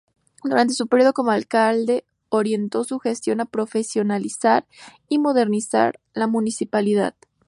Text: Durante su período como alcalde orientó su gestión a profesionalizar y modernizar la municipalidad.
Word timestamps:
Durante 0.43 0.73
su 0.73 0.87
período 0.87 1.13
como 1.13 1.29
alcalde 1.29 2.05
orientó 2.29 2.83
su 2.83 2.97
gestión 2.99 3.39
a 3.39 3.45
profesionalizar 3.45 4.65
y 5.07 5.19
modernizar 5.19 5.99
la 6.15 6.25
municipalidad. 6.25 7.13